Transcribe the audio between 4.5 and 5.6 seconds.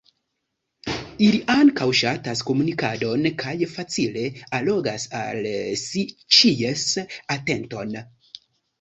allogas al